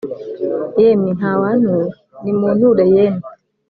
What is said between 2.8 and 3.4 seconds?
yemwe!